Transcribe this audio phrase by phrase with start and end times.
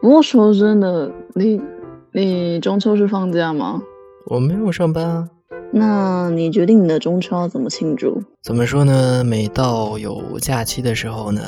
[0.00, 1.60] 不过说真的，你
[2.12, 3.82] 你中秋是放假吗？
[4.26, 5.28] 我没有上班啊。
[5.70, 8.22] 那你决定你的中秋要怎么庆祝？
[8.42, 9.22] 怎么说呢？
[9.24, 11.42] 每到有假期的时候呢，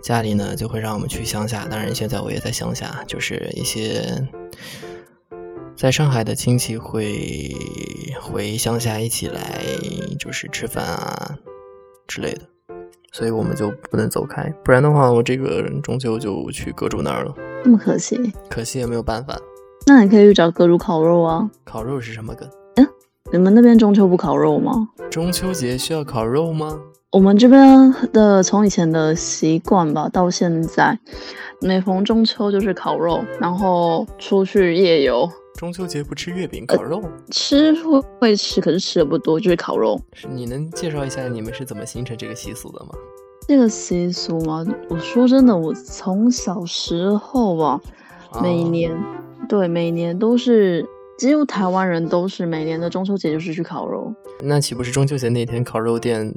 [0.00, 1.66] 家里呢就会让我们去乡下。
[1.70, 4.26] 当然，现在我也在乡下，就是一些
[5.76, 7.52] 在上海的亲戚会
[8.22, 9.60] 回乡下一起来，
[10.18, 11.36] 就是吃饭啊
[12.06, 12.42] 之类的。
[13.12, 17.34] 所以我们就不能走开，不然的话，我这个人中秋就去阁主那儿了。
[17.64, 19.36] 那么可惜，可惜也没有办法。
[19.86, 21.48] 那你可以去找阁主烤肉啊。
[21.64, 22.48] 烤肉是什么梗？
[23.30, 24.88] 你们那边中秋不烤肉吗？
[25.10, 26.80] 中秋节需要烤肉吗？
[27.12, 30.98] 我们这边的从以前的习惯吧，到现在，
[31.60, 35.28] 每逢中秋就是烤肉，然后出去夜游。
[35.58, 37.02] 中秋节不吃月饼烤肉？
[37.32, 40.00] 吃会会吃，可是吃的不多，就是烤肉。
[40.12, 42.90] 是你能介绍一下你们是怎么形成这个习俗的吗？
[43.48, 44.64] 这个习俗吗？
[44.88, 47.80] 我说真的，我从小时候吧，
[48.40, 48.96] 每年
[49.48, 50.86] 对每年都是。
[51.18, 56.32] 几乎台湾人都是每年的中秋节就是去烤肉，那岂不是中秋节那天烤肉店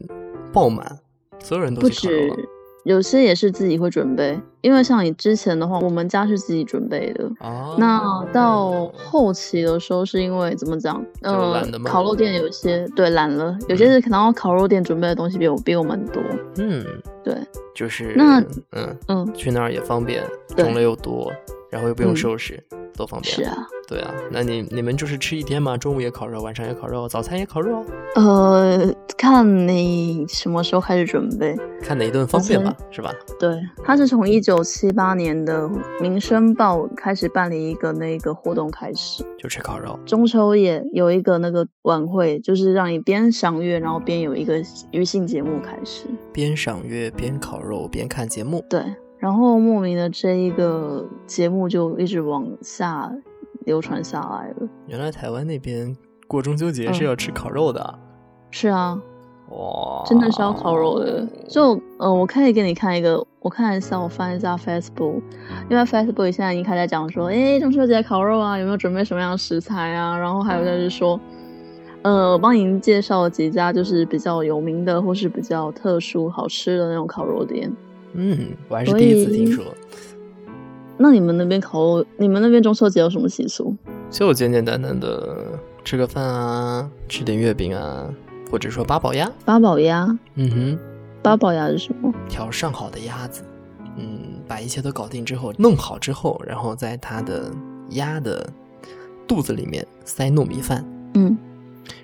[0.51, 0.97] 爆满，
[1.37, 2.29] 所有人都去烤肉？
[2.29, 2.49] 不止，
[2.83, 7.23] 有些也是自己会准备，因为像你之前的话，我们家是自己准备的。
[7.39, 7.75] 哦。
[7.77, 11.03] 那到后期的时候，是因为怎么讲？
[11.21, 16.21] 呃，烤肉店有些对懒了，有些是可能烤肉店准备的东西比我比我们多。
[16.57, 16.83] 嗯，
[17.23, 17.35] 对，
[17.75, 18.39] 就是那
[18.71, 20.23] 嗯嗯，去那儿也方便，
[20.55, 21.31] 种类又多，
[21.69, 22.61] 然后又不用收拾。
[22.93, 27.83] 多方便是啊，对啊，那你你们就是吃一天嘛，中午也烤肉，晚上也烤肉，早餐也烤肉。
[28.15, 33.11] 呃，看你什么时候开始准备，看哪一顿方便吧，是吧？
[33.37, 33.53] 对，
[33.83, 35.67] 他是从一九七八年的
[36.01, 39.99] 《民生报》开始办理一个那个活动开始，就吃烤肉。
[40.05, 48.63] 中秋也有一个那个晚会，就是让你边赏月，然后边有一个娱性节目开始，边赏月边烤肉边看节目。
[48.69, 48.81] 对。
[49.19, 53.11] 然后莫名的这一个节目就一直往下
[53.65, 54.67] 流传下来的。
[54.87, 55.95] 原来台湾那边
[56.27, 57.99] 过中秋节是要吃烤肉的。
[58.49, 59.01] 是啊。
[59.49, 60.03] 哇。
[60.05, 61.27] 真的是要烤肉的。
[61.47, 65.21] 就呃，我可以给你看一个，我看一下，我翻一下 Facebook，
[65.69, 70.17] 因为 Facebook 现在已经开始讲说，哎，中秋节烤肉啊，有没有准备什么样的食材啊？
[70.17, 71.19] 然后还有就是说，
[72.03, 77.71] 呃，我帮您介绍几家就是比较有名的或是比较特殊好吃的那种烤肉店。
[78.13, 78.37] 嗯，
[78.69, 79.65] 我还是第一次听说。
[81.01, 83.75] 那你们那边烤，你们那边中秋节有什么习俗？
[84.11, 85.35] 就简简单单的
[85.83, 88.07] 吃个饭啊，吃点月饼啊，
[88.51, 89.29] 或者说八宝鸭。
[89.43, 90.05] 八宝鸭？
[90.35, 90.79] 嗯哼，
[91.23, 92.13] 八宝鸭是什么？
[92.29, 93.43] 调上好的鸭子，
[93.97, 97.51] 嗯，把一切都搞定之后，弄好之后，然后在它的
[97.89, 98.47] 鸭的
[99.27, 100.85] 肚子里面塞糯米饭。
[101.15, 101.35] 嗯。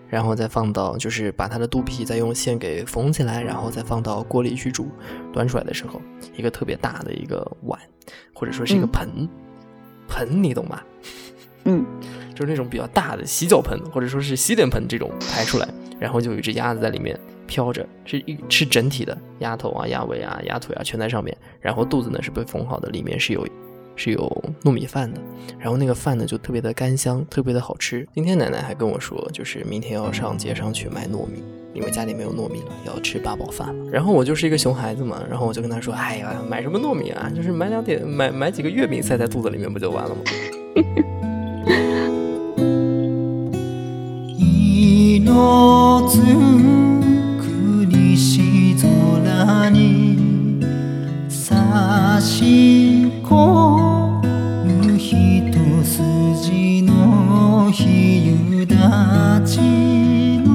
[0.10, 4.88] 然后再放到，就是把它的肚皮再用线给缝起来，然后再放到锅里去煮。
[5.34, 6.02] 端出来的时候，
[6.36, 7.80] 一个特别大的一个碗，
[8.34, 9.28] 或者说是一个盆，
[10.08, 10.86] 盆你懂吧？
[11.66, 11.86] 嗯，
[12.34, 15.68] 就是那种比较大的洗脚盆，或者说是洗脸盆这种抬出来，
[16.00, 23.46] 然后就有一只鸭子在里面飘着，是一是整体的鸭头啊、鸭尾啊、鸭腿啊全在上面，然后肚子呢是被缝好的，里面是有。
[23.98, 25.20] 是有糯米饭的，
[25.60, 28.08] 然后那个饭呢就特别的干香，特别的好吃。
[28.14, 31.44] 今天奶奶还跟我说，就是明天要上街上去买糯米，
[31.74, 33.76] 因为家里没有糯米了，要吃八宝饭。
[33.92, 37.30] 然后我就是一个熊孩子嘛，然后我就跟她说：“哎呀，买什么糯米啊？
[37.36, 40.22] 就是买两点，买买几个月饼塞在肚子里面不就完了吗？”
[57.84, 58.76] 夕立
[60.42, 60.50] の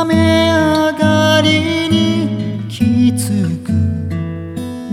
[0.00, 3.70] 雨上がりにきつく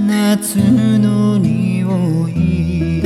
[0.07, 0.57] 夏
[1.00, 1.90] の匂
[2.30, 3.02] い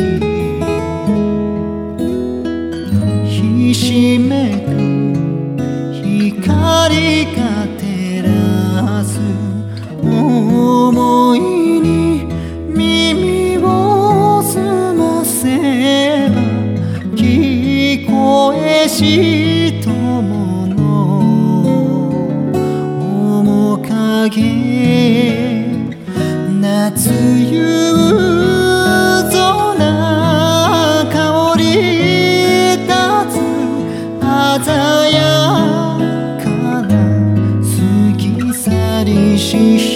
[3.30, 4.68] ひしめく
[6.04, 7.40] 光が
[7.78, 7.82] 照
[8.24, 9.53] らす
[18.94, 20.78] したもの
[23.42, 24.30] 面影。
[26.62, 27.58] 夏夕
[29.32, 29.42] 空
[31.12, 31.16] 香
[31.58, 31.62] り
[32.78, 32.94] 立
[33.30, 33.36] つ
[34.64, 34.70] 鮮
[35.12, 35.18] や
[36.40, 36.46] か
[36.84, 36.94] な
[37.60, 37.74] 過
[38.16, 38.22] ぎ
[38.54, 38.64] 去
[39.06, 39.93] りし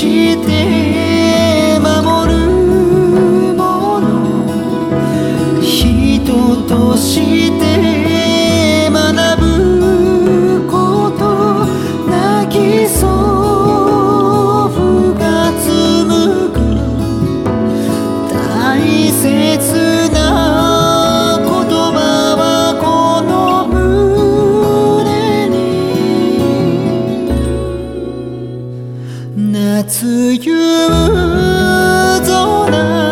[0.00, 0.85] te ter.
[30.34, 30.36] 冬
[32.70, 33.05] 空